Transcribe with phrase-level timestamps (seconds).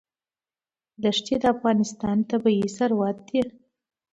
[1.03, 3.41] دښتې د افغانستان طبعي ثروت دی.